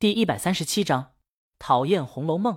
[0.00, 1.12] 第一百三十七章，
[1.58, 2.54] 讨厌《红楼梦》。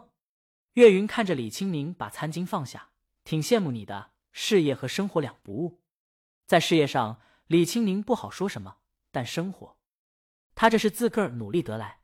[0.75, 2.91] 岳云看着李青宁把餐巾放下，
[3.25, 5.81] 挺羡慕你的，事业和生活两不误。
[6.47, 8.77] 在事业上，李青宁不好说什么，
[9.11, 9.75] 但生活，
[10.55, 11.99] 他这是自个儿努力得来。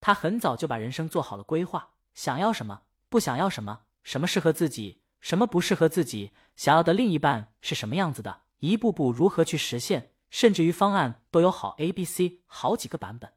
[0.00, 13.35] 他很早就把人生做好了规划，想要什么，不想要什么，什么适合自己，什么不适合自己，想要的另一半是什么样子的，一步步如何去实现，甚至于方案都有好 A、B、C 好几个版本。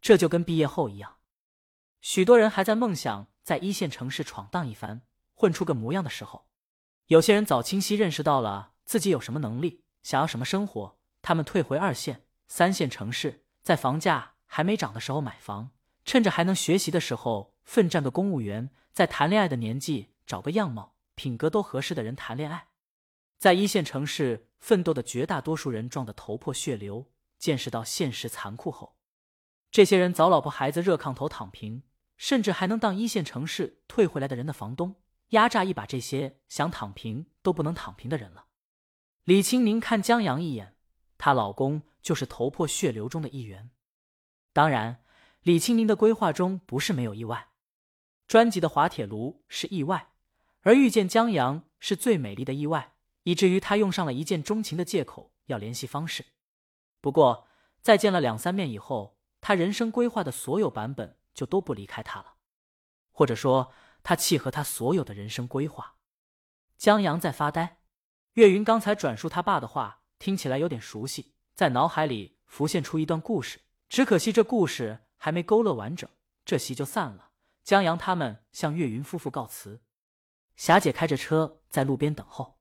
[0.00, 1.16] 这就跟毕业后一样，
[2.00, 3.28] 许多人还在梦想。
[3.42, 5.02] 在一线城市闯荡一番，
[5.34, 6.46] 混出个模样的时候，
[7.06, 15.70] 有些人早清晰认识到了自己有什么能力，想要什么生活，他们退回二线、三线城市，在房价还没涨的时候买房，
[16.04, 22.68] 趁着还能学习的时候奋战个公务员，在谈恋爱的年纪找个样貌、品格都合适的人谈恋爱。
[23.36, 28.94] 在一线城市奋斗的绝大多数人撞得头破血流，见识到现实残酷后，
[29.70, 31.82] 这些人找老婆孩子热炕头躺平。
[32.16, 34.96] 甚至还能当一线城市退回来的人的房东，
[35.30, 38.44] 压榨一把这些想躺平都不能躺平的人了。
[39.24, 40.76] 李青宁看江阳一眼，
[41.16, 43.70] 她老公就是头破血流中的一员。
[44.52, 45.02] 当然，
[45.40, 47.48] 李青宁的规划中不是没有意外，
[48.26, 50.10] 专辑的滑铁卢是意外，
[50.60, 52.92] 而遇见江阳是最美丽的意外，
[53.22, 56.26] 以至于他用上了一见钟情的借口要联系方式。
[57.00, 57.48] 不过，
[57.80, 61.16] 在见了两三面以后，他人生规划的所有版本。
[61.32, 62.34] 就都不离开他了，
[63.12, 65.94] 或者说他契合他所有的人生规划。
[66.76, 67.78] 江阳在发呆，
[68.32, 73.60] 岳云刚才转述他爸的话，听起来有点熟悉，在脑海里浮现出一段故事。
[73.88, 76.10] 只可惜这故事还没勾勒完整，
[76.44, 77.30] 这席就散了。
[77.62, 79.80] 江阳他们向岳云夫妇告辞，
[80.56, 82.58] 霞姐开着车在路边等候，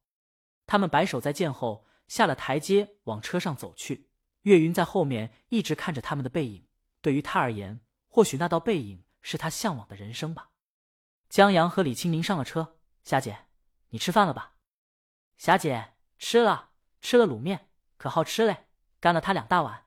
[0.68, 4.12] 他们摆手再见后下了台阶往车上走去。
[4.44, 6.69] 岳云在后面一直看着他们的背影，
[7.02, 7.80] 对于他而言。
[8.08, 10.50] 或许那道背影是他向往的人生吧。
[11.30, 13.46] 江阳和李清明上了车，霞姐，
[13.90, 14.56] 你吃饭了吧？
[15.38, 18.66] 霞姐吃了，吃了卤面，可好吃嘞，
[19.00, 19.86] 干了他两大碗。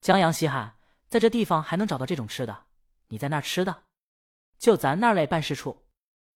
[0.00, 2.66] 江阳稀罕，在这地方还能找到这种吃的？
[3.08, 3.84] 你在那儿吃的？
[4.58, 5.86] 就咱那儿嘞办事处。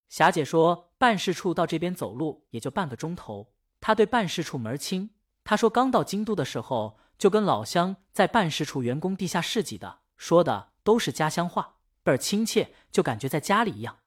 [0.08, 3.52] 霞姐说，办事处到这边走路也就半个钟头。
[3.80, 5.10] 他对办事处门清。
[5.44, 10.70] 他说刚到京都的时候，就跟老乡在办事处员工地下室挤的，说的。
[10.84, 13.98] 都是家乡话，倍儿亲切，就感觉在家里一样。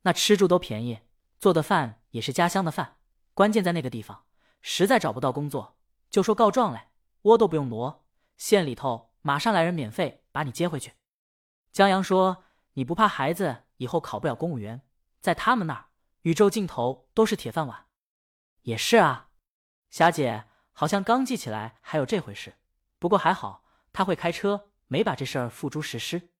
[0.00, 1.00] 那吃住都便宜，
[1.38, 2.96] 做的饭也是家乡的饭。
[3.34, 4.24] 关键在那个地方，
[4.62, 5.76] 实在找不到工作，
[6.08, 6.90] 就说告状来，
[7.22, 8.06] 窝都不用挪，
[8.38, 10.94] 县里头马上来人免费把你接回去。
[11.70, 14.80] 江阳说：“你不怕孩子以后考不了公务员？
[15.20, 15.88] 在他们那儿，
[16.22, 17.88] 宇宙尽头都是铁饭碗。”
[18.62, 19.28] 也是啊，
[19.90, 20.46] 霞姐
[20.78, 22.58] 好像刚记起来还有这回事。
[22.98, 24.70] 不过还好，他会开车。
[24.88, 26.30] 没把这事儿付诸实施。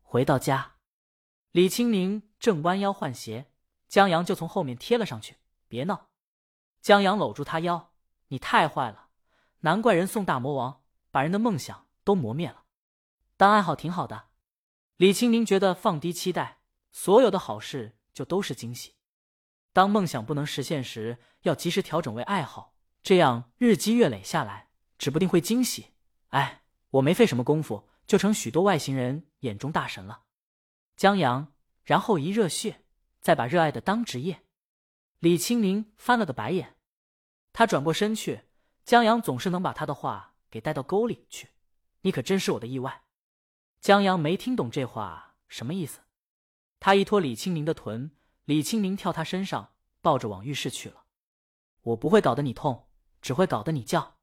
[0.00, 0.76] 回到家，
[1.50, 3.52] 李青宁正弯腰换鞋，
[3.88, 5.36] 江阳就从后面贴了上去。
[5.68, 6.08] 别闹！
[6.80, 7.92] 江阳搂住他腰
[8.28, 9.08] ：“你太坏了，
[9.60, 12.64] 难怪人送大魔王，把人的梦想都磨灭了。
[13.36, 14.28] 当爱好挺好的。”
[14.96, 16.60] 李青宁觉得放低期待，
[16.90, 18.94] 所有的好事就都是惊喜。
[19.74, 22.73] 当梦想不能实现时，要及时调整为爱好，
[23.04, 25.92] 这样日积月累下来，指不定会惊喜。
[26.30, 26.62] 哎。
[26.94, 30.26] 我没费什么功夫，就成许多外星人眼中大神了。
[30.96, 32.84] 江阳，然后一热血，
[33.20, 34.44] 再把热爱的当职业。
[35.18, 36.76] 李青宁翻了个白眼，
[37.52, 38.42] 他转过身去。
[38.84, 41.48] 江阳总是能把他的话给带到沟里去，
[42.02, 43.02] 你可真是我的意外。
[43.80, 45.98] 江阳没听懂这话什么意思，
[46.78, 48.12] 他一拖李青宁的臀，
[48.44, 51.06] 李青宁跳他身上，抱着往浴室去了。
[51.82, 52.86] 我不会搞得你痛，
[53.24, 54.18] 只会搞得你叫，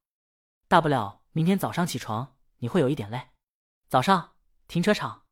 [0.67, 2.35] 大不了明天早上起床。
[2.57, 3.31] 你会有一点累。
[3.89, 4.34] 早上，
[4.67, 5.23] 停车场，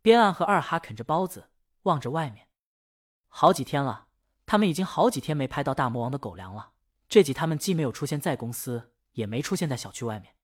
[0.00, 1.50] 边岸和二哈啃着包子，
[1.82, 2.46] 望着外面。
[3.26, 4.06] 好几天了，
[4.46, 6.74] 他们已经好几天没拍到大魔王的狗粮了。
[7.08, 10.36] 这集他们既没有出现在公司，也没出现在小区外面，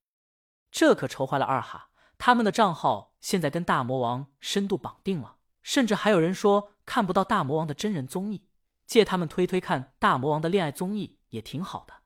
[0.69, 1.91] 这可愁坏了二哈。
[2.17, 8.49] 他们的账号现在跟大魔王深度绑定了，甚至还有人说看不到大魔王的真人综艺，
[8.85, 11.98] 借他们推推看大魔王的恋爱综艺也挺好的。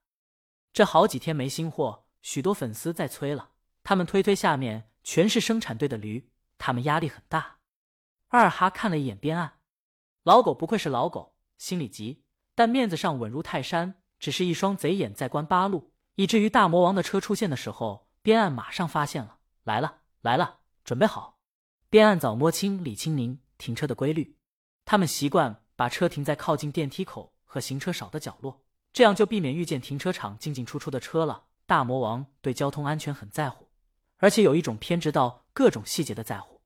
[0.73, 3.51] 这好几天没新货，许多粉丝在催了。
[3.83, 7.57] 他们推推下面全是生产队的驴，他们压力很大。
[8.29, 9.59] 二哈看了一眼边岸，
[10.23, 12.23] 老狗不愧是老狗，心里急，
[12.55, 21.37] 但面子上稳如泰山，只是一双贼眼在观八路，以至于大魔王的车出现的时候，边岸马上发现了，来了来了，准备好。
[21.91, 24.35] 边岸早摸清李青宁停车的规律，
[24.85, 28.63] 他们习惯把车停在靠近电梯口和行车少的角落，
[28.93, 31.47] 这样就避免遇见停车场进进出出的车了。
[31.65, 33.67] 大魔王对交通安全很在乎。
[34.17, 36.61] 而且有一种偏执到各种细节的在乎。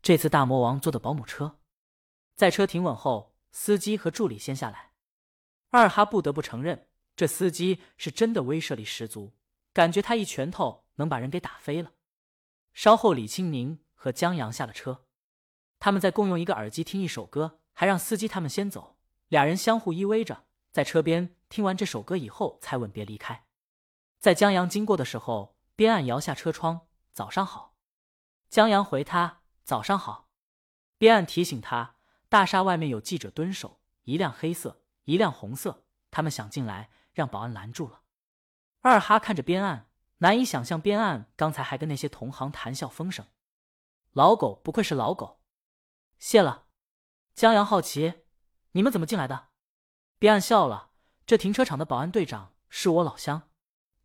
[0.00, 1.58] 这次大魔王坐的保姆车，
[2.36, 4.92] 在车停稳后，司机和助理先下来。
[5.70, 9.32] 二哈不得不承认，这司机是真的威慑力十足，
[9.72, 11.90] 感觉他一拳头能把人给打飞了。
[12.72, 15.06] 稍后，李青宁和江阳下了车，
[15.80, 18.98] 他们在共用一个耳机听一首歌，还让司机他们先走。
[19.26, 23.44] 俩人相互依偎着，在车边听完这首歌以后，才吻别离开。
[24.18, 27.76] 在江阳经过的时候，边岸摇下车窗：“早上好。”
[28.50, 30.30] 江阳回他：“早上好。”
[30.98, 31.94] 边岸提醒他
[32.28, 38.00] ：“大厦外面有记者蹲守，一辆黑色。”一辆红色，他们想进来，让保安拦住了。
[38.80, 43.24] 二哈看着边岸，难以想象边岸刚才还跟那些同行谈笑风生。
[44.10, 45.40] 老狗不愧是老狗，
[46.18, 46.66] 谢了。
[47.32, 48.24] 江阳好奇，
[48.72, 49.50] 你们怎么进来的？
[50.18, 50.90] 边岸笑了，
[51.26, 53.48] 这停车场的保安队长是我老乡。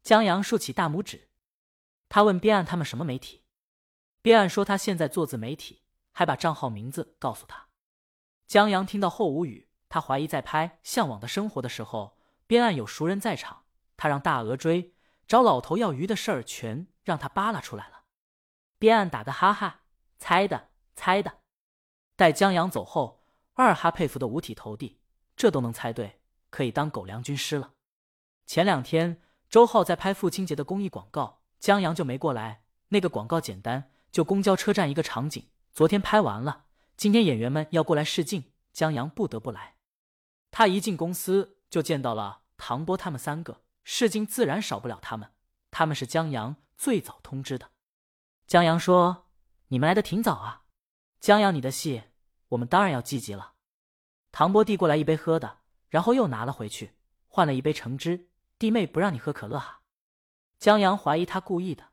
[0.01, 1.29] 江阳竖起大拇指，
[2.07, 3.43] 他问边岸他们什么媒体？
[4.21, 7.67] 边岸说他现在做自媒体，还把账号名字告诉他。
[8.47, 9.67] 江阳听到后无语。
[9.91, 13.63] 他怀疑在拍《向往的生活》的时候，边岸有熟人在场，
[13.97, 14.93] 他让大鹅追
[15.27, 18.03] 找老头要鱼的事儿，全让他扒拉出来了。
[18.77, 19.81] 边岸打个哈哈，
[20.19, 21.39] 猜的，猜的。
[22.15, 23.23] 待江阳走后，
[23.55, 24.99] 二哈佩服的五体投地，
[25.35, 26.18] 这都能猜对，
[26.49, 27.73] 可以当狗粮军师了。
[28.45, 32.63] 前两天周浩在拍父亲节的公益广告，江阳就没过来。
[32.89, 36.65] 那个广告简单，就公交车站一个场景，昨天拍完了，
[36.97, 39.75] 今天演员们要过来试镜，江阳不得不来。
[40.51, 45.31] 他一进公司就见到了唐波他们三个，试镜自然少不了他们。
[45.69, 47.69] 他们是江阳最早通知的。
[48.47, 49.27] 江阳说
[49.69, 50.63] ：“你们来的挺早啊。”
[51.21, 52.05] 江阳，你的戏
[52.47, 53.53] 我们当然要积极了。
[54.31, 56.93] 唐波递过来一杯喝的，然后又拿了回去，
[57.27, 58.29] 换了一杯橙汁。
[58.57, 59.81] 弟妹不让你喝可乐哈。
[60.57, 61.89] 江阳怀疑他故意的。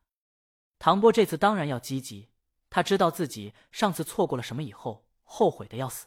[0.78, 2.30] 唐波这次当然要积极，
[2.70, 6.06] 他知道自己上次错过了什么以后，后悔的要死。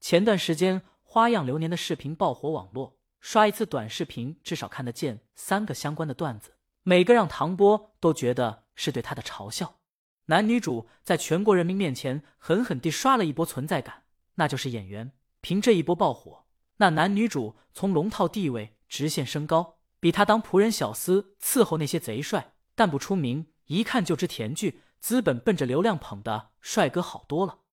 [0.00, 0.82] 前段时间。
[1.08, 9.78] 花样流年的视频爆火网络，刷一次短视频至少看得见三个相关的段子，每个让唐波都觉得是对他的嘲笑。
[10.26, 14.02] 男女主在全国人民面前狠狠地刷了一波存在感，
[14.34, 15.12] 那就是演员。
[15.40, 16.45] 凭这一波爆火，
[16.78, 27.60] 那男女主从龙套地位直线升高，比他当仆人小厮伺候那些贼帅但不出名，一看就知甜剧，资本奔着流量捧的帅哥好多了。